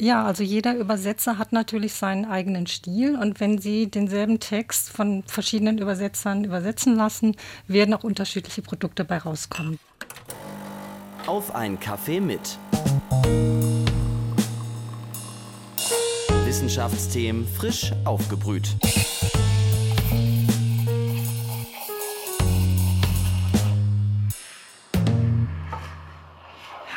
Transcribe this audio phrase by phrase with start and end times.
[0.00, 5.22] Ja, also jeder Übersetzer hat natürlich seinen eigenen Stil und wenn Sie denselben Text von
[5.26, 9.78] verschiedenen Übersetzern übersetzen lassen, werden auch unterschiedliche Produkte bei rauskommen.
[11.26, 12.58] Auf ein Kaffee mit.
[16.46, 18.74] Wissenschaftsthemen frisch aufgebrüht.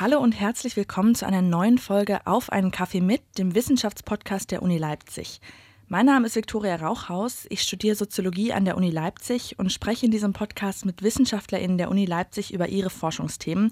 [0.04, 4.62] Hallo und herzlich willkommen zu einer neuen Folge Auf einen Kaffee mit, dem Wissenschaftspodcast der
[4.62, 5.40] Uni Leipzig.
[5.88, 7.46] Mein Name ist Viktoria Rauchhaus.
[7.48, 11.90] Ich studiere Soziologie an der Uni Leipzig und spreche in diesem Podcast mit WissenschaftlerInnen der
[11.90, 13.72] Uni Leipzig über ihre Forschungsthemen.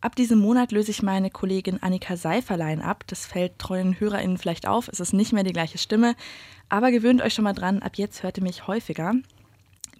[0.00, 3.04] Ab diesem Monat löse ich meine Kollegin Annika Seiferlein ab.
[3.06, 4.88] Das fällt treuen HörerInnen vielleicht auf.
[4.88, 6.16] Es ist nicht mehr die gleiche Stimme.
[6.68, 9.14] Aber gewöhnt euch schon mal dran, ab jetzt hört ihr mich häufiger.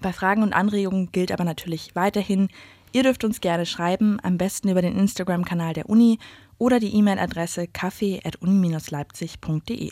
[0.00, 2.48] Bei Fragen und Anregungen gilt aber natürlich weiterhin,
[2.92, 6.20] Ihr dürft uns gerne schreiben, am besten über den Instagram-Kanal der Uni
[6.58, 9.90] oder die E-Mail-Adresse kaffee.uni-leipzig.de.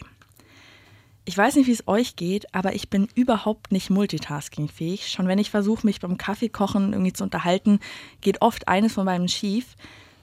[1.28, 5.08] Ich weiß nicht, wie es euch geht, aber ich bin überhaupt nicht multitaskingfähig.
[5.08, 7.80] Schon wenn ich versuche, mich beim Kaffeekochen irgendwie zu unterhalten,
[8.20, 9.74] geht oft eines von beiden schief.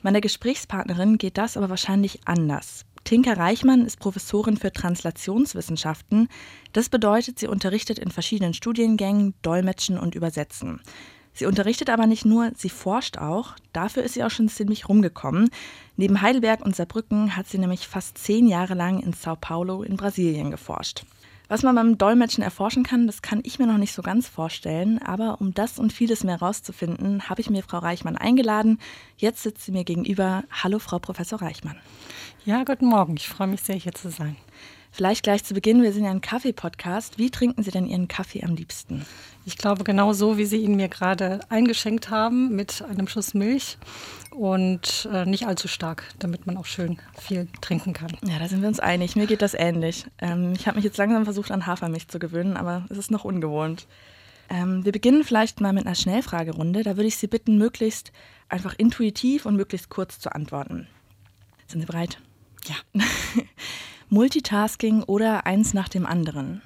[0.02, 2.86] Meiner Gesprächspartnerin geht das aber wahrscheinlich anders.
[3.04, 6.30] Tinka Reichmann ist Professorin für Translationswissenschaften.
[6.72, 10.80] Das bedeutet, sie unterrichtet in verschiedenen Studiengängen Dolmetschen und Übersetzen.
[11.34, 13.56] Sie unterrichtet aber nicht nur, sie forscht auch.
[13.74, 15.50] Dafür ist sie auch schon ziemlich rumgekommen.
[15.98, 19.98] Neben Heidelberg und Saarbrücken hat sie nämlich fast zehn Jahre lang in Sao Paulo in
[19.98, 21.04] Brasilien geforscht.
[21.50, 25.00] Was man beim Dolmetschen erforschen kann, das kann ich mir noch nicht so ganz vorstellen.
[25.00, 28.80] Aber um das und vieles mehr rauszufinden, habe ich mir Frau Reichmann eingeladen.
[29.18, 30.44] Jetzt sitzt sie mir gegenüber.
[30.50, 31.78] Hallo, Frau Professor Reichmann.
[32.46, 33.16] Ja, guten Morgen.
[33.18, 34.36] Ich freue mich sehr, hier zu sein.
[34.96, 37.18] Vielleicht gleich zu Beginn, wir sind ja ein Kaffee-Podcast.
[37.18, 39.04] Wie trinken Sie denn Ihren Kaffee am liebsten?
[39.44, 43.80] Ich glaube, genau so, wie Sie ihn mir gerade eingeschenkt haben, mit einem Schuss Milch
[44.30, 48.12] und äh, nicht allzu stark, damit man auch schön viel trinken kann.
[48.24, 49.16] Ja, da sind wir uns einig.
[49.16, 50.06] Mir geht das ähnlich.
[50.20, 53.26] Ähm, ich habe mich jetzt langsam versucht, an Hafermilch zu gewöhnen, aber es ist noch
[53.26, 53.88] ungewohnt.
[54.48, 56.84] Ähm, wir beginnen vielleicht mal mit einer Schnellfragerunde.
[56.84, 58.12] Da würde ich Sie bitten, möglichst
[58.48, 60.86] einfach intuitiv und möglichst kurz zu antworten.
[61.66, 62.20] Sind Sie bereit?
[62.68, 62.76] Ja.
[64.14, 66.62] Multitasking oder eins nach dem anderen?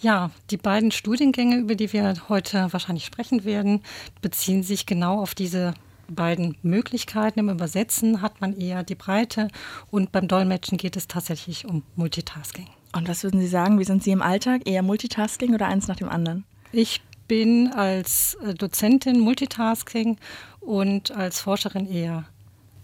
[0.00, 3.80] Ja, die beiden Studiengänge, über die wir heute wahrscheinlich sprechen werden,
[4.22, 5.74] beziehen sich genau auf diese
[6.08, 7.38] beiden Möglichkeiten.
[7.38, 9.46] Im Übersetzen hat man eher die Breite
[9.92, 12.66] und beim Dolmetschen geht es tatsächlich um Multitasking.
[12.92, 14.62] Und was würden Sie sagen, wie sind Sie im Alltag?
[14.64, 16.44] Eher Multitasking oder eins nach dem anderen?
[16.72, 20.16] Ich bin als äh, Dozentin Multitasking
[20.58, 22.24] und als Forscherin eher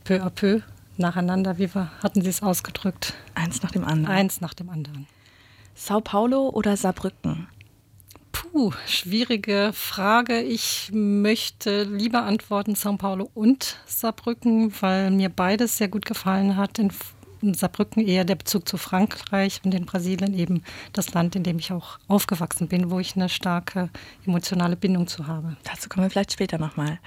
[0.05, 0.61] peu à peu
[0.99, 1.59] nacheinander.
[1.59, 3.15] Wie hatten Sie es ausgedrückt?
[3.34, 4.15] Eins nach dem anderen.
[4.15, 5.06] Eins nach dem anderen.
[5.75, 7.49] Sao Paulo oder Saarbrücken?
[8.31, 10.41] Puh, schwierige Frage.
[10.41, 16.78] Ich möchte lieber antworten Sao Paulo und Saarbrücken, weil mir beides sehr gut gefallen hat.
[16.78, 16.93] In
[17.55, 20.62] Saarbrücken eher der Bezug zu Frankreich und in Brasilien eben
[20.93, 23.91] das Land, in dem ich auch aufgewachsen bin, wo ich eine starke
[24.26, 25.56] emotionale Bindung zu habe.
[25.65, 27.00] Dazu kommen wir vielleicht später nochmal.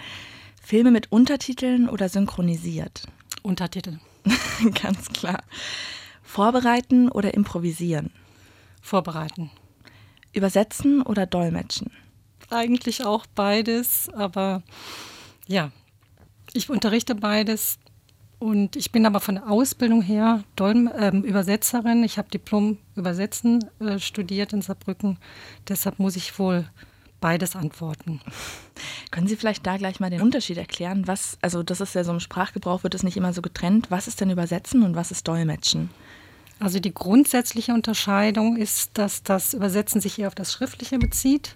[0.61, 3.03] Filme mit Untertiteln oder synchronisiert?
[3.43, 3.99] Untertitel.
[4.81, 5.43] Ganz klar.
[6.23, 8.11] Vorbereiten oder improvisieren?
[8.81, 9.51] Vorbereiten.
[10.33, 11.91] Übersetzen oder dolmetschen?
[12.49, 14.63] Eigentlich auch beides, aber
[15.47, 15.71] ja,
[16.53, 17.79] ich unterrichte beides
[18.39, 22.03] und ich bin aber von der Ausbildung her Dolm äh, Übersetzerin.
[22.03, 25.17] Ich habe Diplom Übersetzen äh, studiert in Saarbrücken.
[25.67, 26.69] Deshalb muss ich wohl
[27.19, 28.21] beides antworten.
[29.11, 31.07] Können Sie vielleicht da gleich mal den Unterschied erklären?
[31.07, 33.89] Was, also das ist ja so im Sprachgebrauch, wird es nicht immer so getrennt.
[33.89, 35.89] Was ist denn Übersetzen und was ist Dolmetschen?
[36.59, 41.55] Also die grundsätzliche Unterscheidung ist, dass das Übersetzen sich eher auf das Schriftliche bezieht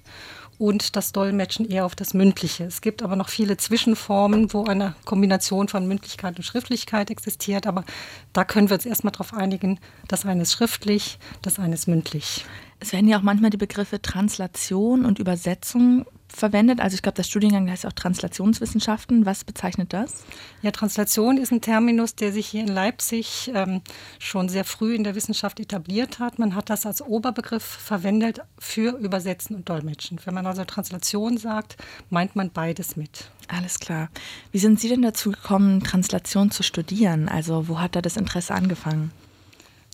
[0.61, 2.65] und das Dolmetschen eher auf das Mündliche.
[2.65, 7.65] Es gibt aber noch viele Zwischenformen, wo eine Kombination von Mündlichkeit und Schriftlichkeit existiert.
[7.65, 7.83] Aber
[8.31, 12.45] da können wir uns erstmal darauf einigen, das eine ist schriftlich, das eine ist mündlich.
[12.79, 16.79] Es werden ja auch manchmal die Begriffe Translation und Übersetzung verwendet.
[16.79, 19.25] Also ich glaube, der Studiengang heißt auch Translationswissenschaften.
[19.25, 20.23] Was bezeichnet das?
[20.61, 23.81] Ja, Translation ist ein Terminus, der sich hier in Leipzig ähm,
[24.19, 26.39] schon sehr früh in der Wissenschaft etabliert hat.
[26.39, 30.19] Man hat das als Oberbegriff verwendet für Übersetzen und Dolmetschen.
[30.25, 31.77] Wenn man also Translation sagt,
[32.09, 33.29] meint man beides mit.
[33.47, 34.09] Alles klar.
[34.51, 37.27] Wie sind Sie denn dazu gekommen, Translation zu studieren?
[37.27, 39.11] Also wo hat da das Interesse angefangen?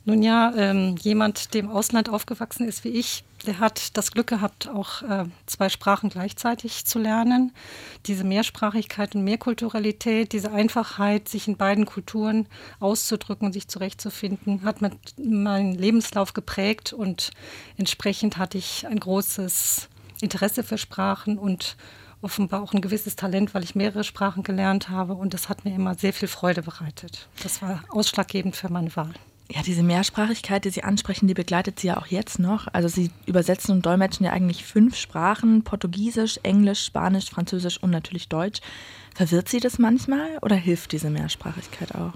[0.08, 4.28] Nun ja, ähm, jemand, der im Ausland aufgewachsen ist wie ich, der hat das Glück
[4.28, 7.52] gehabt, auch äh, zwei Sprachen gleichzeitig zu lernen.
[8.06, 12.48] Diese Mehrsprachigkeit und Mehrkulturalität, diese Einfachheit, sich in beiden Kulturen
[12.80, 14.78] auszudrücken und sich zurechtzufinden, hat
[15.18, 17.32] meinen Lebenslauf geprägt und
[17.76, 19.90] entsprechend hatte ich ein großes
[20.22, 21.76] Interesse für Sprachen und
[22.22, 25.76] offenbar auch ein gewisses Talent, weil ich mehrere Sprachen gelernt habe und das hat mir
[25.76, 27.28] immer sehr viel Freude bereitet.
[27.44, 29.14] Das war ausschlaggebend für meine Wahl.
[29.50, 32.68] Ja, diese Mehrsprachigkeit, die Sie ansprechen, die begleitet Sie ja auch jetzt noch.
[32.74, 38.28] Also Sie übersetzen und dolmetschen ja eigentlich fünf Sprachen, Portugiesisch, Englisch, Spanisch, Französisch und natürlich
[38.28, 38.60] Deutsch.
[39.16, 42.14] Verwirrt Sie das manchmal oder hilft diese Mehrsprachigkeit auch?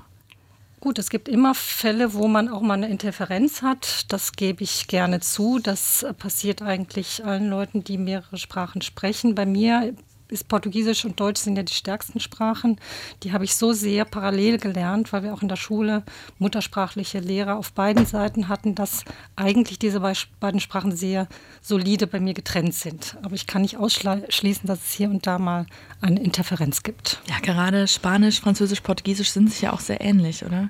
[0.81, 4.11] Gut, es gibt immer Fälle, wo man auch mal eine Interferenz hat.
[4.11, 5.59] Das gebe ich gerne zu.
[5.59, 9.35] Das passiert eigentlich allen Leuten, die mehrere Sprachen sprechen.
[9.35, 9.93] Bei mir
[10.31, 12.79] ist Portugiesisch und Deutsch sind ja die stärksten Sprachen.
[13.23, 16.03] Die habe ich so sehr parallel gelernt, weil wir auch in der Schule
[16.39, 19.03] muttersprachliche Lehrer auf beiden Seiten hatten, dass
[19.35, 19.99] eigentlich diese
[20.39, 21.27] beiden Sprachen sehr
[21.61, 23.17] solide bei mir getrennt sind.
[23.21, 25.65] Aber ich kann nicht ausschließen, dass es hier und da mal
[25.99, 27.21] eine Interferenz gibt.
[27.27, 30.69] Ja, gerade Spanisch, Französisch, Portugiesisch sind sich ja auch sehr ähnlich, oder?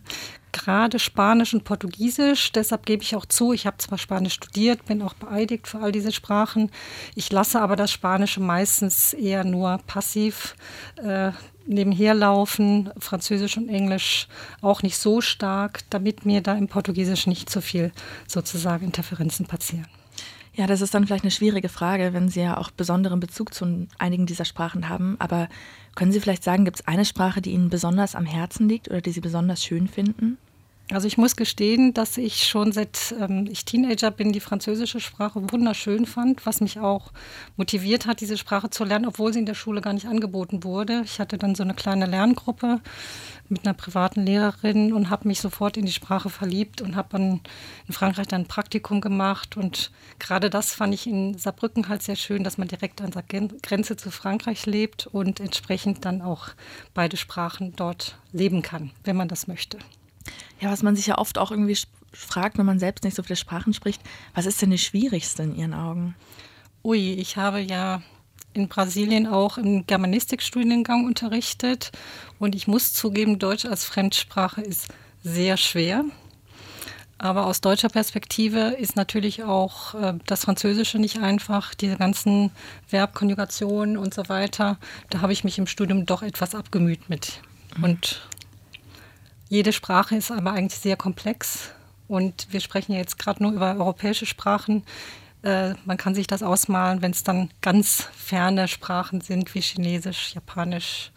[0.51, 2.51] Gerade Spanisch und Portugiesisch.
[2.51, 5.91] Deshalb gebe ich auch zu, ich habe zwar Spanisch studiert, bin auch beeidigt für all
[5.91, 6.71] diese Sprachen.
[7.15, 10.55] Ich lasse aber das Spanische meistens eher nur passiv
[10.97, 11.31] äh,
[11.65, 12.91] nebenher laufen.
[12.97, 14.27] Französisch und Englisch
[14.61, 17.91] auch nicht so stark, damit mir da im Portugiesisch nicht so viel
[18.27, 19.87] sozusagen Interferenzen passieren.
[20.53, 23.87] Ja, das ist dann vielleicht eine schwierige Frage, wenn Sie ja auch besonderen Bezug zu
[23.99, 25.15] einigen dieser Sprachen haben.
[25.19, 25.47] Aber
[25.95, 29.01] können Sie vielleicht sagen, gibt es eine Sprache, die Ihnen besonders am Herzen liegt oder
[29.01, 30.37] die Sie besonders schön finden?
[30.93, 35.49] Also ich muss gestehen, dass ich schon seit ähm, ich Teenager bin, die französische Sprache
[35.49, 37.13] wunderschön fand, was mich auch
[37.55, 41.01] motiviert hat, diese Sprache zu lernen, obwohl sie in der Schule gar nicht angeboten wurde.
[41.05, 42.81] Ich hatte dann so eine kleine Lerngruppe
[43.47, 47.39] mit einer privaten Lehrerin und habe mich sofort in die Sprache verliebt und habe dann
[47.87, 49.55] in Frankreich dann ein Praktikum gemacht.
[49.55, 53.23] Und gerade das fand ich in Saarbrücken halt sehr schön, dass man direkt an der
[53.61, 56.49] Grenze zu Frankreich lebt und entsprechend dann auch
[56.93, 59.77] beide Sprachen dort leben kann, wenn man das möchte.
[60.59, 61.77] Ja, was man sich ja oft auch irgendwie
[62.13, 64.01] fragt, wenn man selbst nicht so viele Sprachen spricht,
[64.33, 66.15] was ist denn die schwierigste in Ihren Augen?
[66.83, 68.01] Ui, ich habe ja
[68.53, 71.91] in Brasilien auch im Germanistikstudiengang unterrichtet
[72.39, 74.87] und ich muss zugeben, Deutsch als Fremdsprache ist
[75.23, 76.03] sehr schwer.
[77.17, 82.49] Aber aus deutscher Perspektive ist natürlich auch äh, das Französische nicht einfach, diese ganzen
[82.87, 84.79] Verbkonjugationen und so weiter.
[85.11, 87.39] Da habe ich mich im Studium doch etwas abgemüht mit.
[87.77, 87.83] Mhm.
[87.83, 88.27] Und
[89.51, 91.71] jede Sprache ist aber eigentlich sehr komplex
[92.07, 94.83] und wir sprechen ja jetzt gerade nur über europäische Sprachen.
[95.43, 100.33] Äh, man kann sich das ausmalen, wenn es dann ganz ferne Sprachen sind wie Chinesisch,
[100.33, 101.11] Japanisch,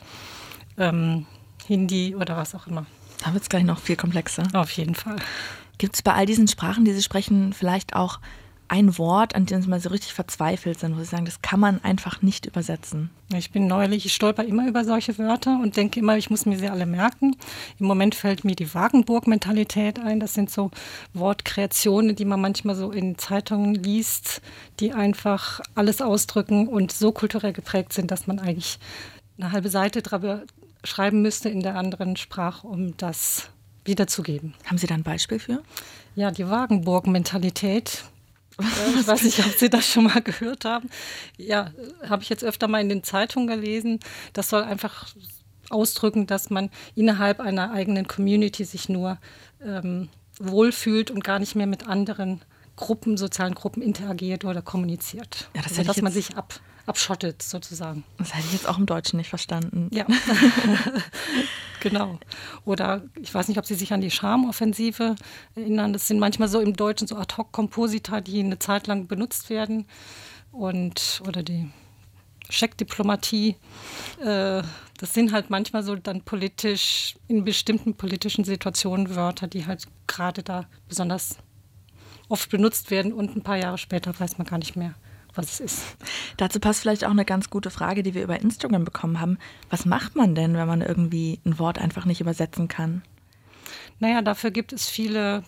[0.78, 1.26] ähm,
[1.68, 2.86] Hindi oder was auch immer.
[3.24, 4.42] Da wird es gleich noch viel komplexer.
[4.52, 5.16] Auf jeden Fall.
[5.78, 8.18] Gibt es bei all diesen Sprachen, die Sie sprechen, vielleicht auch
[8.68, 11.60] ein Wort, an dem Sie mal so richtig verzweifelt sind, wo Sie sagen, das kann
[11.60, 13.10] man einfach nicht übersetzen?
[13.34, 16.58] Ich bin neulich, ich stolper immer über solche Wörter und denke immer, ich muss mir
[16.58, 17.36] sie alle merken.
[17.78, 20.20] Im Moment fällt mir die Wagenburg-Mentalität ein.
[20.20, 20.70] Das sind so
[21.12, 24.40] Wortkreationen, die man manchmal so in Zeitungen liest,
[24.80, 28.78] die einfach alles ausdrücken und so kulturell geprägt sind, dass man eigentlich
[29.38, 30.42] eine halbe Seite drüber
[30.84, 33.50] schreiben müsste in der anderen Sprache, um das
[33.84, 34.54] wiederzugeben.
[34.64, 35.62] Haben Sie da ein Beispiel für?
[36.14, 38.04] Ja, die Wagenburg-Mentalität
[38.58, 40.88] ich weiß nicht, ob Sie das schon mal gehört haben.
[41.36, 41.72] Ja,
[42.08, 44.00] habe ich jetzt öfter mal in den Zeitungen gelesen.
[44.32, 45.08] Das soll einfach
[45.70, 49.18] ausdrücken, dass man innerhalb einer eigenen Community sich nur
[49.64, 50.08] ähm,
[50.38, 52.42] wohlfühlt und gar nicht mehr mit anderen
[52.76, 55.48] Gruppen, sozialen Gruppen interagiert oder kommuniziert.
[55.54, 58.04] Ja, das also, dass man sich ab, abschottet sozusagen.
[58.18, 59.88] Das hätte ich jetzt auch im Deutschen nicht verstanden.
[59.92, 60.06] Ja,
[61.80, 62.18] genau.
[62.64, 65.16] Oder ich weiß nicht, ob Sie sich an die Charmoffensive
[65.54, 65.92] erinnern.
[65.92, 69.86] Das sind manchmal so im Deutschen so Ad-Hoc-Komposita, die eine Zeit lang benutzt werden.
[70.52, 71.68] Und, oder die
[72.48, 73.56] Scheckdiplomatie.
[74.20, 74.62] Äh,
[74.98, 80.42] das sind halt manchmal so dann politisch, in bestimmten politischen Situationen Wörter, die halt gerade
[80.42, 81.38] da besonders
[82.28, 84.94] oft benutzt werden und ein paar Jahre später weiß man gar nicht mehr,
[85.36, 85.96] was es ist.
[86.36, 89.38] Dazu passt vielleicht auch eine ganz gute Frage, die wir über Instagram bekommen haben.
[89.70, 93.02] Was macht man denn, wenn man irgendwie ein Wort einfach nicht übersetzen kann?
[93.98, 95.44] Naja, dafür gibt es viele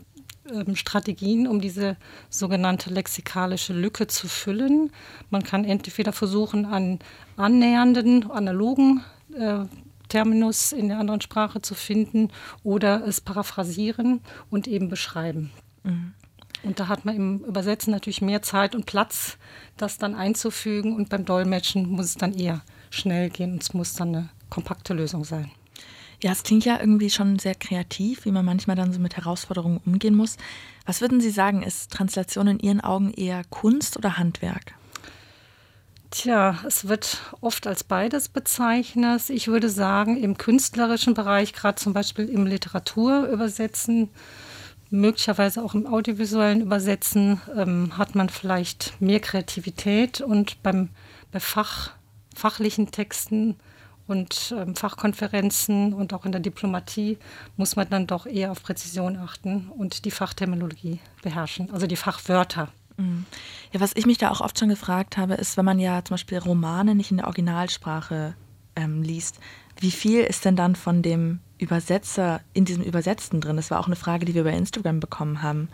[0.52, 1.96] ähm, Strategien, um diese
[2.30, 4.90] sogenannte lexikalische Lücke zu füllen.
[5.30, 6.98] Man kann entweder versuchen, einen
[7.36, 9.02] annähernden, analogen
[9.34, 9.64] äh,
[10.08, 12.30] Terminus in der anderen Sprache zu finden
[12.62, 15.50] oder es paraphrasieren und eben beschreiben.
[15.82, 16.14] Mhm.
[16.66, 19.38] Und da hat man im Übersetzen natürlich mehr Zeit und Platz,
[19.76, 20.96] das dann einzufügen.
[20.96, 24.92] Und beim Dolmetschen muss es dann eher schnell gehen und es muss dann eine kompakte
[24.92, 25.50] Lösung sein.
[26.22, 29.80] Ja, es klingt ja irgendwie schon sehr kreativ, wie man manchmal dann so mit Herausforderungen
[29.86, 30.38] umgehen muss.
[30.86, 34.74] Was würden Sie sagen, ist Translation in Ihren Augen eher Kunst oder Handwerk?
[36.10, 39.28] Tja, es wird oft als beides bezeichnet.
[39.28, 44.08] Ich würde sagen, im künstlerischen Bereich, gerade zum Beispiel im Literaturübersetzen,
[44.90, 50.90] möglicherweise auch im audiovisuellen Übersetzen ähm, hat man vielleicht mehr Kreativität und beim,
[51.32, 51.92] bei Fach,
[52.34, 53.56] fachlichen Texten
[54.06, 57.18] und ähm, Fachkonferenzen und auch in der Diplomatie
[57.56, 62.68] muss man dann doch eher auf Präzision achten und die Fachterminologie beherrschen, also die Fachwörter.
[62.96, 63.26] Mhm.
[63.72, 66.14] Ja, was ich mich da auch oft schon gefragt habe, ist, wenn man ja zum
[66.14, 68.34] Beispiel Romane nicht in der Originalsprache
[68.76, 69.40] ähm, liest,
[69.80, 73.56] wie viel ist denn dann von dem Übersetzer in diesem Übersetzten drin?
[73.56, 75.68] Das war auch eine Frage, die wir bei Instagram bekommen haben.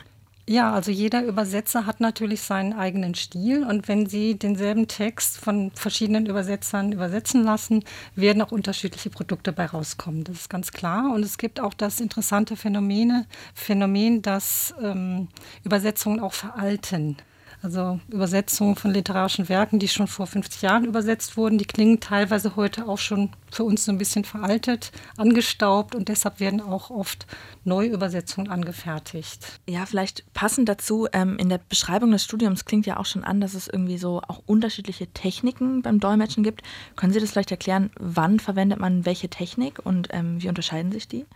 [0.48, 5.70] Ja, also jeder Übersetzer hat natürlich seinen eigenen Stil und wenn Sie denselben Text von
[5.70, 7.84] verschiedenen Übersetzern übersetzen lassen,
[8.16, 10.24] werden auch unterschiedliche Produkte bei rauskommen.
[10.24, 11.14] Das ist ganz klar.
[11.14, 15.28] Und es gibt auch das interessante Phänomene, Phänomen, dass ähm,
[15.62, 17.18] Übersetzungen auch veralten.
[17.62, 22.56] Also Übersetzungen von literarischen Werken, die schon vor 50 Jahren übersetzt wurden, die klingen teilweise
[22.56, 27.26] heute auch schon für uns so ein bisschen veraltet, angestaubt und deshalb werden auch oft
[27.62, 29.60] Neuübersetzungen angefertigt.
[29.68, 33.40] Ja, vielleicht passend dazu, ähm, in der Beschreibung des Studiums klingt ja auch schon an,
[33.40, 36.62] dass es irgendwie so auch unterschiedliche Techniken beim Dolmetschen gibt.
[36.96, 41.06] Können Sie das vielleicht erklären, wann verwendet man welche Technik und ähm, wie unterscheiden sich
[41.06, 41.26] die?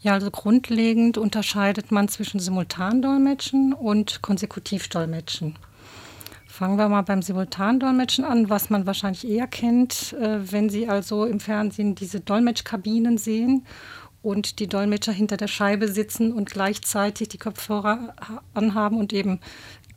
[0.00, 5.56] Ja, also grundlegend unterscheidet man zwischen Simultandolmetschen und Konsekutivdolmetschen.
[6.46, 11.24] Fangen wir mal beim Simultandolmetschen an, was man wahrscheinlich eher kennt, äh, wenn Sie also
[11.24, 13.66] im Fernsehen diese Dolmetschkabinen sehen
[14.22, 18.14] und die Dolmetscher hinter der Scheibe sitzen und gleichzeitig die Kopfhörer
[18.54, 19.40] anhaben und eben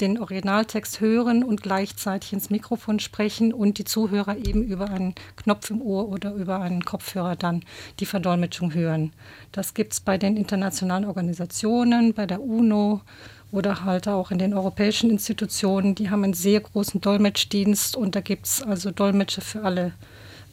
[0.02, 5.70] den Originaltext hören und gleichzeitig ins Mikrofon sprechen und die Zuhörer eben über einen Knopf
[5.70, 7.64] im Ohr oder über einen Kopfhörer dann
[8.00, 9.14] die Verdolmetschung hören.
[9.52, 13.02] Das gibt es bei den internationalen Organisationen, bei der UNO
[13.52, 15.96] oder halt auch in den europäischen Institutionen.
[15.96, 19.94] Die haben einen sehr großen Dolmetschdienst und da gibt es also Dolmetscher für alle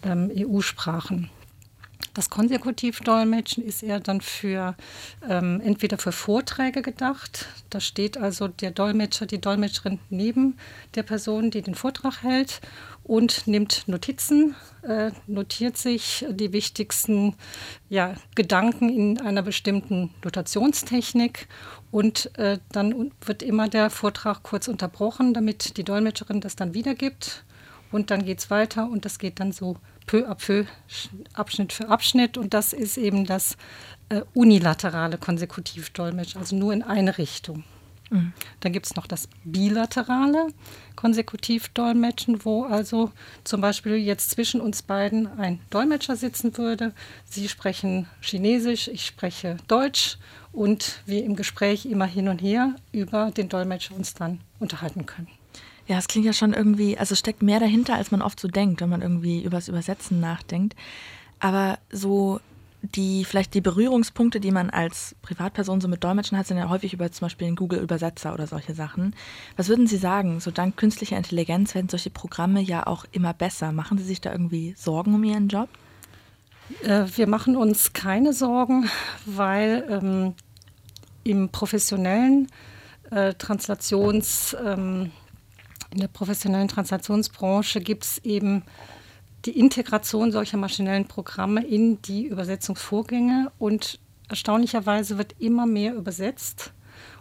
[0.05, 1.31] ähm, EU-Sprachen.
[2.15, 4.77] Das Konsekutivdolmetschen ist eher dann für
[5.29, 7.47] ähm, entweder für Vorträge gedacht.
[7.71, 10.57] Da steht also der Dolmetscher, die Dolmetscherin neben
[10.95, 12.61] der Person, die den Vortrag hält
[13.05, 17.35] und nimmt Notizen, äh, notiert sich die wichtigsten
[17.89, 21.49] ja, Gedanken in einer bestimmten Notationstechnik
[21.91, 27.45] und äh, dann wird immer der Vortrag kurz unterbrochen, damit die Dolmetscherin das dann wiedergibt
[27.91, 29.77] und dann geht es weiter und das geht dann so
[30.09, 30.65] peu à peu,
[31.35, 32.37] Abschnitt für Abschnitt.
[32.37, 33.57] Und das ist eben das
[34.09, 37.63] äh, unilaterale Konsekutivdolmetsch, also nur in eine Richtung.
[38.11, 38.33] Mhm.
[38.61, 40.49] Dann gibt es noch das bilaterale
[40.97, 43.13] Konsekutivdolmetschen, wo also
[43.45, 46.93] zum Beispiel jetzt zwischen uns beiden ein Dolmetscher sitzen würde.
[47.25, 50.17] Sie sprechen Chinesisch, ich spreche Deutsch
[50.53, 55.29] und wir im Gespräch immer hin und her über den Dolmetscher uns dann unterhalten können.
[55.89, 58.83] Ja, es klingt ja schon irgendwie, also steckt mehr dahinter, als man oft so denkt,
[58.83, 60.77] wenn man irgendwie übers Übersetzen nachdenkt.
[61.41, 62.41] Aber so
[62.83, 66.93] die, vielleicht die Berührungspunkte, die man als Privatperson so mit Dolmetschen hat, sind ja häufig
[66.93, 69.17] über zum Beispiel einen Google-Übersetzer oder solche Sachen.
[69.57, 70.41] Was würden Sie sagen?
[70.41, 73.73] So dank künstlicher Intelligenz werden solche Programme ja auch immer besser.
[73.73, 75.71] Machen Sie sich da irgendwie Sorgen um Ihren Job?
[76.83, 78.91] Äh, wir machen uns keine Sorgen,
[79.25, 80.35] weil ähm,
[81.25, 82.49] im professionellen
[83.11, 85.11] äh, Translations- ähm,
[85.91, 88.63] in der professionellen Translationsbranche gibt es eben
[89.45, 96.73] die Integration solcher maschinellen Programme in die Übersetzungsvorgänge und erstaunlicherweise wird immer mehr übersetzt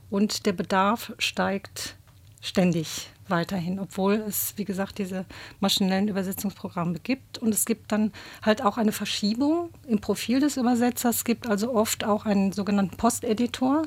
[0.10, 1.96] und der Bedarf steigt
[2.42, 5.26] ständig weiterhin, obwohl es, wie gesagt, diese
[5.60, 7.38] maschinellen Übersetzungsprogramme gibt.
[7.38, 11.18] Und es gibt dann halt auch eine Verschiebung im Profil des Übersetzers.
[11.18, 13.84] Es gibt also oft auch einen sogenannten Posteditor,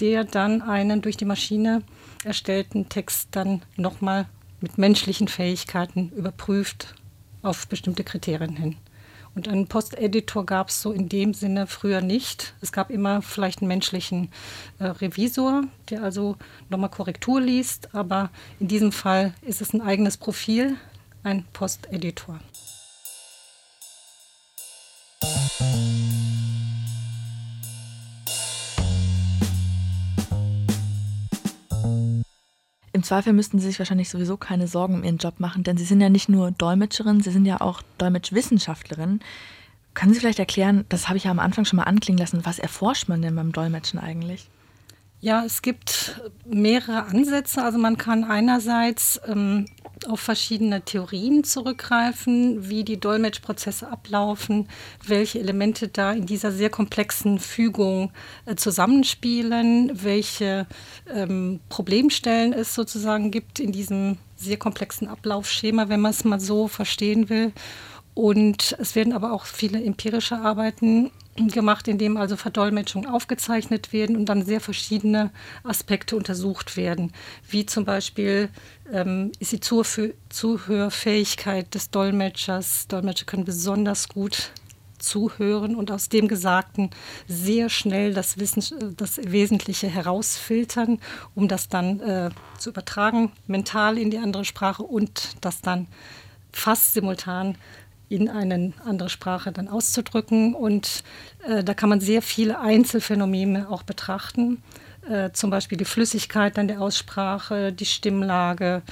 [0.00, 1.82] der dann einen durch die Maschine
[2.26, 4.26] erstellten Text dann nochmal
[4.60, 6.94] mit menschlichen Fähigkeiten überprüft
[7.42, 8.76] auf bestimmte Kriterien hin.
[9.34, 12.54] Und einen Posteditor gab es so in dem Sinne früher nicht.
[12.62, 14.30] Es gab immer vielleicht einen menschlichen
[14.78, 16.36] äh, Revisor, der also
[16.70, 18.30] nochmal Korrektur liest, aber
[18.60, 20.76] in diesem Fall ist es ein eigenes Profil,
[21.22, 22.40] ein Posteditor.
[33.06, 36.00] Zweifel müssten Sie sich wahrscheinlich sowieso keine Sorgen um Ihren Job machen, denn Sie sind
[36.00, 39.20] ja nicht nur Dolmetscherin, Sie sind ja auch Dolmetschwissenschaftlerin.
[39.94, 42.58] Können Sie vielleicht erklären, das habe ich ja am Anfang schon mal anklingen lassen, was
[42.58, 44.50] erforscht man denn beim Dolmetschen eigentlich?
[45.20, 47.62] Ja, es gibt mehrere Ansätze.
[47.62, 49.66] Also man kann einerseits ähm,
[50.06, 54.68] auf verschiedene Theorien zurückgreifen, wie die Dolmetschprozesse ablaufen,
[55.04, 58.12] welche Elemente da in dieser sehr komplexen Fügung
[58.44, 60.66] äh, zusammenspielen, welche
[61.12, 66.68] ähm, Problemstellen es sozusagen gibt in diesem sehr komplexen Ablaufschema, wenn man es mal so
[66.68, 67.52] verstehen will.
[68.14, 74.16] Und es werden aber auch viele empirische Arbeiten gemacht, in dem also Verdolmetschungen aufgezeichnet werden
[74.16, 75.30] und dann sehr verschiedene
[75.62, 77.12] Aspekte untersucht werden,
[77.48, 78.48] wie zum Beispiel
[78.92, 82.88] ähm, ist die Zuhör Zuhörfähigkeit des Dolmetschers.
[82.88, 84.50] Dolmetscher können besonders gut
[84.98, 86.90] zuhören und aus dem Gesagten
[87.28, 90.98] sehr schnell das, Wissen, das Wesentliche herausfiltern,
[91.34, 95.86] um das dann äh, zu übertragen, mental in die andere Sprache und das dann
[96.52, 97.56] fast simultan
[98.08, 100.54] in eine andere Sprache dann auszudrücken.
[100.54, 101.02] Und
[101.46, 104.62] äh, da kann man sehr viele Einzelfänomene auch betrachten.
[105.08, 108.82] Äh, zum Beispiel die Flüssigkeit dann der Aussprache, die Stimmlage,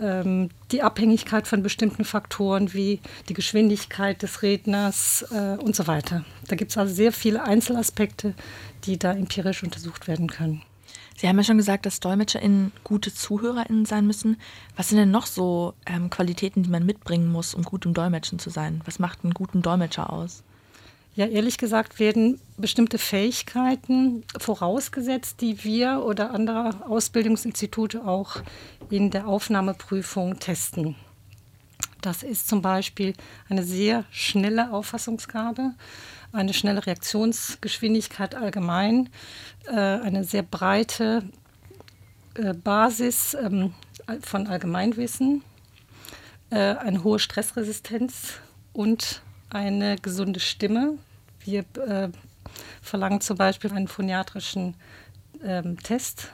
[0.00, 6.24] ähm, die Abhängigkeit von bestimmten Faktoren wie die Geschwindigkeit des Redners äh, und so weiter.
[6.46, 8.34] Da gibt es also sehr viele Einzelaspekte,
[8.84, 10.62] die da empirisch untersucht werden können.
[11.18, 14.36] Sie haben ja schon gesagt, dass DolmetscherInnen gute ZuhörerInnen sein müssen.
[14.76, 18.38] Was sind denn noch so ähm, Qualitäten, die man mitbringen muss, um gut im Dolmetschen
[18.38, 18.82] zu sein?
[18.84, 20.44] Was macht einen guten Dolmetscher aus?
[21.16, 28.36] Ja, ehrlich gesagt werden bestimmte Fähigkeiten vorausgesetzt, die wir oder andere Ausbildungsinstitute auch
[28.88, 30.94] in der Aufnahmeprüfung testen.
[32.00, 33.14] Das ist zum Beispiel
[33.48, 35.74] eine sehr schnelle Auffassungsgabe,
[36.32, 39.08] eine schnelle Reaktionsgeschwindigkeit allgemein,
[39.66, 41.24] äh, eine sehr breite
[42.34, 43.74] äh, Basis ähm,
[44.22, 45.42] von Allgemeinwissen,
[46.50, 48.34] äh, eine hohe Stressresistenz
[48.72, 50.98] und eine gesunde Stimme.
[51.40, 51.64] Wir
[52.82, 54.74] verlangen zum Beispiel einen phoniatrischen
[55.42, 56.30] ähm, Test,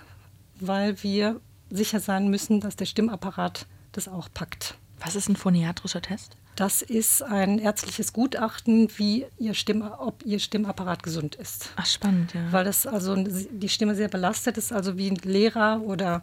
[0.58, 1.40] weil wir
[1.70, 4.76] sicher sein müssen, dass der Stimmapparat das auch packt.
[5.04, 6.36] Was ist ein phoniatrischer Test?
[6.56, 11.70] Das ist ein ärztliches Gutachten, wie ihr Stimm, ob ihr Stimmapparat gesund ist.
[11.76, 12.52] Ach, spannend, ja.
[12.52, 16.22] Weil das also die Stimme sehr belastet ist, also wie ein Lehrer oder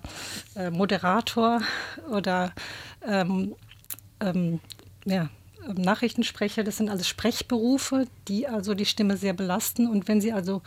[0.55, 1.61] äh, Moderator
[2.09, 2.53] oder
[3.05, 3.55] ähm,
[4.21, 4.61] ähm,
[5.05, 5.29] ja,
[5.67, 6.63] Nachrichtensprecher.
[6.63, 9.87] Das sind also Sprechberufe, die also die Stimme sehr belasten.
[9.87, 10.61] Und wenn sie also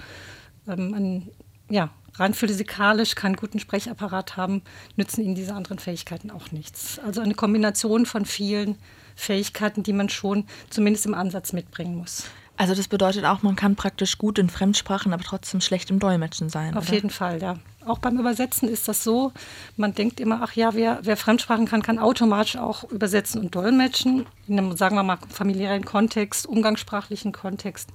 [0.68, 1.30] ähm, ein,
[1.71, 4.62] ja, rein physikalisch keinen guten Sprechapparat haben,
[4.97, 6.99] nützen ihnen diese anderen Fähigkeiten auch nichts.
[7.00, 8.76] Also eine Kombination von vielen
[9.16, 12.25] Fähigkeiten, die man schon zumindest im Ansatz mitbringen muss.
[12.56, 16.50] Also das bedeutet auch, man kann praktisch gut in Fremdsprachen, aber trotzdem schlecht im Dolmetschen
[16.50, 16.76] sein.
[16.76, 16.94] Auf oder?
[16.94, 17.59] jeden Fall, ja.
[17.87, 19.33] Auch beim Übersetzen ist das so.
[19.76, 24.26] Man denkt immer, ach ja, wer, wer Fremdsprachen kann, kann automatisch auch übersetzen und dolmetschen.
[24.47, 27.91] In einem, sagen wir mal, familiären Kontext, umgangssprachlichen Kontext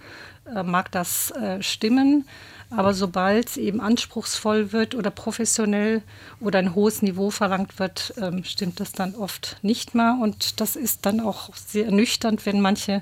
[0.53, 2.25] äh, mag das äh, stimmen.
[2.71, 6.03] Aber sobald es eben anspruchsvoll wird oder professionell
[6.39, 10.17] oder ein hohes Niveau verlangt wird, ähm, stimmt das dann oft nicht mehr.
[10.21, 13.01] Und das ist dann auch sehr ernüchternd, wenn manche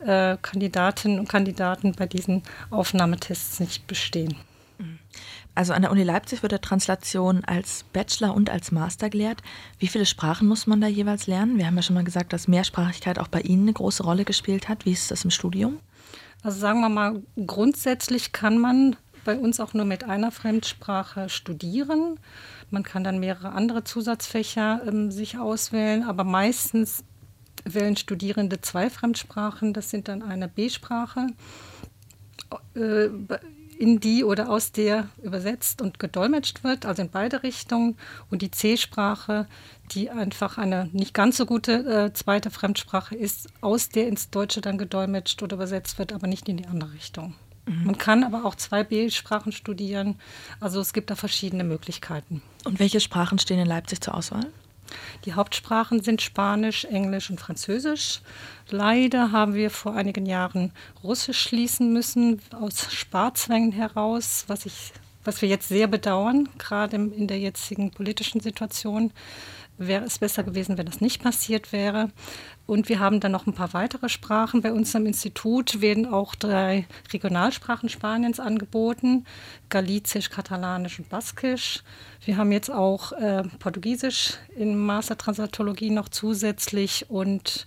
[0.00, 4.34] äh, Kandidatinnen und Kandidaten bei diesen Aufnahmetests nicht bestehen.
[5.54, 9.42] Also an der Uni Leipzig wird der Translation als Bachelor und als Master gelehrt.
[9.78, 11.58] Wie viele Sprachen muss man da jeweils lernen?
[11.58, 14.68] Wir haben ja schon mal gesagt, dass Mehrsprachigkeit auch bei Ihnen eine große Rolle gespielt
[14.68, 14.84] hat.
[14.84, 15.78] Wie ist das im Studium?
[16.42, 22.20] Also sagen wir mal, grundsätzlich kann man bei uns auch nur mit einer Fremdsprache studieren.
[22.70, 27.04] Man kann dann mehrere andere Zusatzfächer ähm, sich auswählen, aber meistens
[27.64, 29.72] wählen Studierende zwei Fremdsprachen.
[29.72, 31.28] Das sind dann eine B-Sprache,
[32.74, 33.08] äh,
[33.78, 37.96] in die oder aus der übersetzt und gedolmetscht wird, also in beide Richtungen.
[38.30, 39.46] Und die C-Sprache,
[39.92, 44.60] die einfach eine nicht ganz so gute äh, zweite Fremdsprache ist, aus der ins Deutsche
[44.60, 47.34] dann gedolmetscht oder übersetzt wird, aber nicht in die andere Richtung.
[47.66, 47.84] Mhm.
[47.84, 50.16] Man kann aber auch zwei B-Sprachen studieren.
[50.60, 52.42] Also es gibt da verschiedene Möglichkeiten.
[52.64, 54.46] Und welche Sprachen stehen in Leipzig zur Auswahl?
[55.24, 58.20] Die Hauptsprachen sind Spanisch, Englisch und Französisch.
[58.70, 64.92] Leider haben wir vor einigen Jahren Russisch schließen müssen, aus Sparzwängen heraus, was, ich,
[65.24, 69.12] was wir jetzt sehr bedauern, gerade in der jetzigen politischen Situation
[69.78, 72.10] wäre es besser gewesen, wenn das nicht passiert wäre.
[72.66, 74.62] Und wir haben dann noch ein paar weitere Sprachen.
[74.62, 79.26] Bei uns am Institut werden auch drei Regionalsprachen Spaniens angeboten:
[79.68, 81.82] Galicisch, Katalanisch und Baskisch.
[82.24, 87.66] Wir haben jetzt auch äh, Portugiesisch in Master Transatologie noch zusätzlich und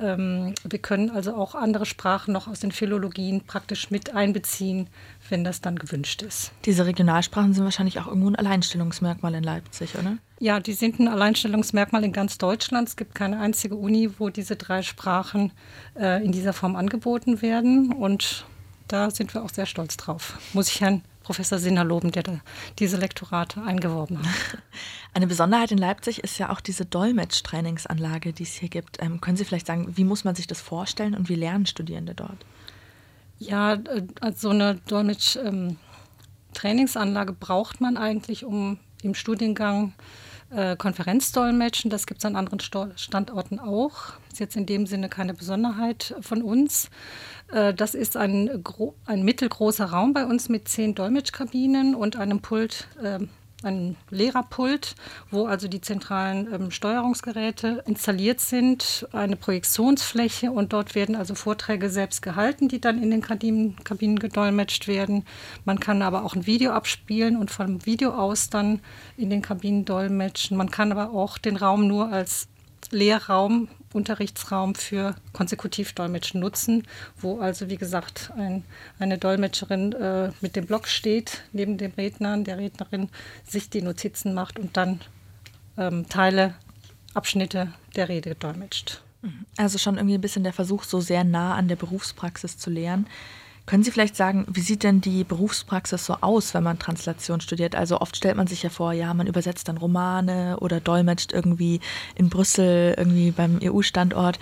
[0.00, 4.88] ähm, wir können also auch andere Sprachen noch aus den Philologien praktisch mit einbeziehen,
[5.30, 6.52] wenn das dann gewünscht ist.
[6.64, 10.18] Diese Regionalsprachen sind wahrscheinlich auch irgendwo ein Alleinstellungsmerkmal in Leipzig, oder?
[10.38, 12.88] Ja, die sind ein Alleinstellungsmerkmal in ganz Deutschland.
[12.88, 15.52] Es gibt keine einzige Uni, wo diese drei Sprachen
[15.98, 17.92] äh, in dieser Form angeboten werden.
[17.92, 18.46] Und
[18.88, 20.38] da sind wir auch sehr stolz drauf.
[20.52, 22.40] Muss ich Herrn Professor Sinner loben, der da
[22.78, 24.26] diese Lektorate eingeworben hat.
[25.14, 29.00] Eine Besonderheit in Leipzig ist ja auch diese Dolmetsch-Trainingsanlage, die es hier gibt.
[29.00, 32.14] Ähm, können Sie vielleicht sagen, wie muss man sich das vorstellen und wie lernen Studierende
[32.14, 32.38] dort?
[33.40, 39.94] Ja, äh, also so eine Dolmetsch-Trainingsanlage ähm, braucht man eigentlich, um im Studiengang
[40.50, 41.90] äh, Konferenzdolmetschen.
[41.90, 42.60] Das gibt es an anderen
[42.96, 44.12] Standorten auch.
[44.30, 46.90] Ist jetzt in dem Sinne keine Besonderheit von uns.
[47.50, 48.62] Äh, das ist ein,
[49.06, 53.20] ein mittelgroßer Raum bei uns mit zehn Dolmetschkabinen und einem Pult äh,
[53.62, 54.94] ein Lehrerpult,
[55.30, 61.90] wo also die zentralen ähm, Steuerungsgeräte installiert sind, eine Projektionsfläche und dort werden also Vorträge
[61.90, 65.24] selbst gehalten, die dann in den Kabinen, Kabinen gedolmetscht werden.
[65.64, 68.80] Man kann aber auch ein Video abspielen und vom Video aus dann
[69.16, 70.56] in den Kabinen dolmetschen.
[70.56, 72.48] Man kann aber auch den Raum nur als
[72.90, 78.64] Lehrraum, Unterrichtsraum für Konsekutivdolmetschen nutzen, wo also, wie gesagt, ein,
[78.98, 83.08] eine Dolmetscherin äh, mit dem Block steht, neben dem Redner, der Rednerin,
[83.46, 85.00] sich die Notizen macht und dann
[85.76, 86.54] ähm, Teile,
[87.14, 89.02] Abschnitte der Rede dolmetscht.
[89.56, 93.06] Also schon irgendwie ein bisschen der Versuch, so sehr nah an der Berufspraxis zu lehren.
[93.66, 97.76] Können Sie vielleicht sagen, wie sieht denn die Berufspraxis so aus, wenn man Translation studiert?
[97.76, 101.80] Also oft stellt man sich ja vor, ja, man übersetzt dann Romane oder dolmetscht irgendwie
[102.16, 104.38] in Brüssel, irgendwie beim EU-Standort.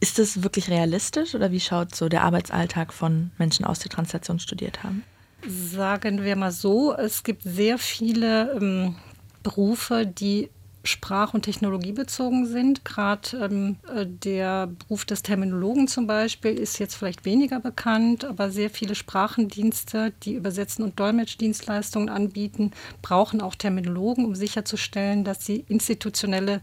[0.00, 4.40] Ist das wirklich realistisch oder wie schaut so der Arbeitsalltag von Menschen aus, die Translation
[4.40, 5.04] studiert haben?
[5.46, 8.96] Sagen wir mal so, es gibt sehr viele ähm,
[9.42, 10.50] Berufe, die
[10.84, 12.84] sprach- und technologiebezogen sind.
[12.84, 18.50] Gerade ähm, äh, der Beruf des Terminologen zum Beispiel ist jetzt vielleicht weniger bekannt, aber
[18.50, 25.64] sehr viele Sprachendienste, die Übersetzen und Dolmetschdienstleistungen anbieten, brauchen auch Terminologen, um sicherzustellen, dass sie
[25.68, 26.60] institutionelle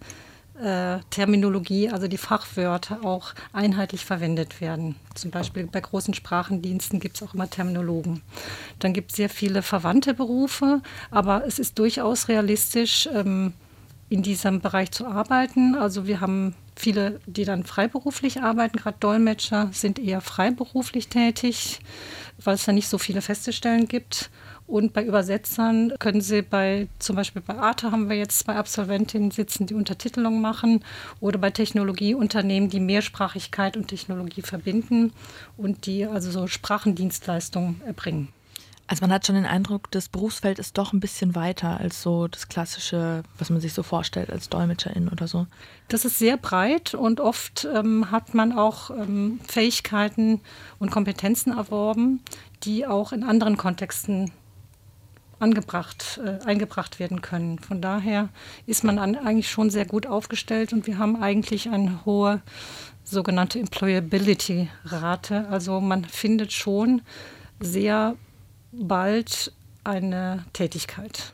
[0.61, 4.95] äh, Terminologie, also die Fachwörter, auch einheitlich verwendet werden.
[5.15, 8.21] Zum Beispiel bei großen Sprachendiensten gibt es auch immer Terminologen.
[8.79, 13.53] Dann gibt es sehr viele verwandte Berufe, aber es ist durchaus realistisch, ähm,
[14.09, 15.75] in diesem Bereich zu arbeiten.
[15.75, 21.79] Also wir haben viele, die dann freiberuflich arbeiten, gerade Dolmetscher sind eher freiberuflich tätig,
[22.43, 24.31] weil es da nicht so viele feste Stellen gibt.
[24.65, 29.31] Und bei Übersetzern können Sie bei, zum Beispiel bei Arte haben wir jetzt zwei Absolventinnen
[29.31, 30.83] sitzen, die Untertitelung machen
[31.19, 35.11] oder bei Technologieunternehmen, die Mehrsprachigkeit und Technologie verbinden
[35.57, 38.27] und die also so Sprachendienstleistungen erbringen.
[38.89, 42.27] Also man hat schon den Eindruck, das Berufsfeld ist doch ein bisschen weiter als so
[42.27, 45.45] das klassische, was man sich so vorstellt als Dolmetscherin oder so.
[45.89, 50.41] Das ist sehr breit und oft ähm, hat man auch ähm, Fähigkeiten
[50.79, 52.23] und Kompetenzen erworben,
[52.63, 54.31] die auch in anderen Kontexten
[55.37, 57.59] angebracht, äh, eingebracht werden können.
[57.59, 58.29] Von daher
[58.65, 62.41] ist man an, eigentlich schon sehr gut aufgestellt und wir haben eigentlich eine hohe
[63.03, 65.47] sogenannte Employability-Rate.
[65.47, 67.03] Also man findet schon
[67.59, 68.15] sehr
[68.71, 69.51] bald
[69.83, 71.33] eine Tätigkeit.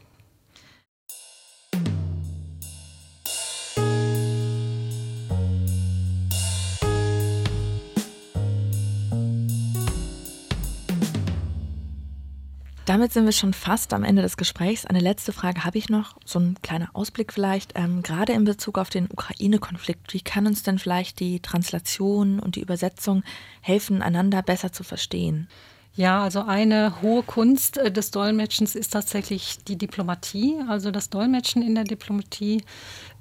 [12.86, 14.86] Damit sind wir schon fast am Ende des Gesprächs.
[14.86, 17.72] Eine letzte Frage habe ich noch, so ein kleiner Ausblick vielleicht.
[17.74, 22.56] Ähm, gerade in Bezug auf den Ukraine-Konflikt, wie kann uns denn vielleicht die Translation und
[22.56, 23.24] die Übersetzung
[23.62, 25.50] helfen, einander besser zu verstehen?
[25.98, 30.58] Ja, also eine hohe Kunst äh, des Dolmetschens ist tatsächlich die Diplomatie.
[30.68, 32.66] Also das Dolmetschen in der Diplomatie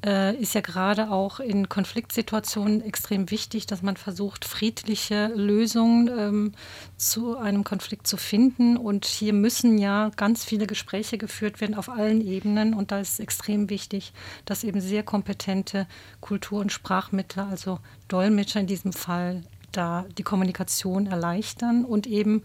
[0.05, 6.53] äh, ist ja gerade auch in Konfliktsituationen extrem wichtig, dass man versucht, friedliche Lösungen ähm,
[6.97, 8.77] zu einem Konflikt zu finden.
[8.77, 12.75] Und hier müssen ja ganz viele Gespräche geführt werden auf allen Ebenen.
[12.75, 14.13] Und da ist es extrem wichtig,
[14.47, 15.87] dass eben sehr kompetente
[16.21, 19.45] Kultur- und Sprachmittler, also Dolmetscher in diesem Fall,
[19.77, 22.43] da die Kommunikation erleichtern und eben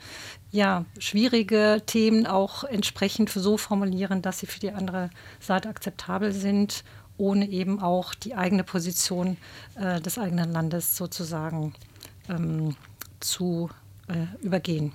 [0.51, 6.83] ja, schwierige Themen auch entsprechend so formulieren, dass sie für die andere Seite akzeptabel sind,
[7.17, 9.37] ohne eben auch die eigene Position
[9.75, 11.73] äh, des eigenen Landes sozusagen
[12.29, 12.75] ähm,
[13.19, 13.69] zu
[14.07, 14.93] äh, übergehen.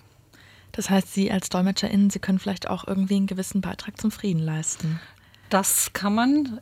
[0.72, 4.40] Das heißt, Sie als DolmetscherInnen, Sie können vielleicht auch irgendwie einen gewissen Beitrag zum Frieden
[4.40, 5.00] leisten.
[5.50, 6.60] Das kann man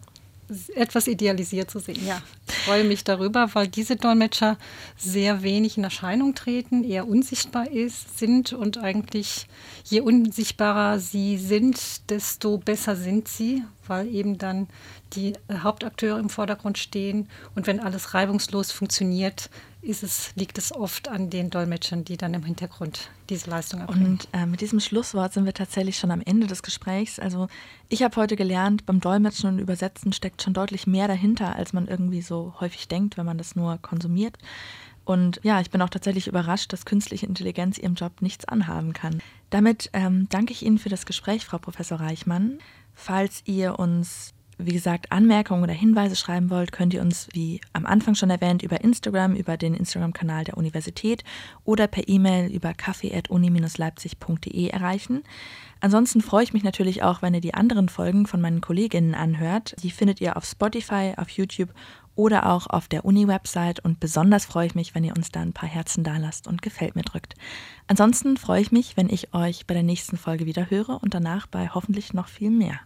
[0.74, 2.04] etwas idealisiert zu sehen.
[2.06, 4.58] Ja, ich freue mich darüber, weil diese Dolmetscher
[4.96, 9.46] sehr wenig in Erscheinung treten, eher unsichtbar ist, sind und eigentlich
[9.84, 14.68] je unsichtbarer sie sind, desto besser sind sie, weil eben dann
[15.12, 19.50] die Hauptakteure im Vordergrund stehen und wenn alles reibungslos funktioniert,
[19.82, 24.06] es, liegt es oft an den Dolmetschern, die dann im Hintergrund diese Leistung erbringen.
[24.06, 27.18] Und äh, mit diesem Schlusswort sind wir tatsächlich schon am Ende des Gesprächs.
[27.18, 27.48] Also
[27.88, 31.88] ich habe heute gelernt, beim Dolmetschen und Übersetzen steckt schon deutlich mehr dahinter, als man
[31.88, 34.38] irgendwie so häufig denkt, wenn man das nur konsumiert.
[35.04, 39.20] Und ja, ich bin auch tatsächlich überrascht, dass künstliche Intelligenz ihrem Job nichts anhaben kann.
[39.50, 42.58] Damit ähm, danke ich Ihnen für das Gespräch, Frau Professor Reichmann.
[42.94, 44.34] Falls ihr uns
[44.66, 48.62] wie gesagt, Anmerkungen oder Hinweise schreiben wollt, könnt ihr uns, wie am Anfang schon erwähnt,
[48.62, 51.24] über Instagram, über den Instagram-Kanal der Universität
[51.64, 55.22] oder per E-Mail über kaffee.uni-leipzig.de erreichen.
[55.80, 59.74] Ansonsten freue ich mich natürlich auch, wenn ihr die anderen Folgen von meinen Kolleginnen anhört.
[59.82, 61.70] Die findet ihr auf Spotify, auf YouTube
[62.14, 65.52] oder auch auf der Uni-Website und besonders freue ich mich, wenn ihr uns da ein
[65.52, 67.34] paar Herzen dalasst und gefällt mir drückt.
[67.86, 71.46] Ansonsten freue ich mich, wenn ich euch bei der nächsten Folge wieder höre und danach
[71.46, 72.80] bei hoffentlich noch viel mehr.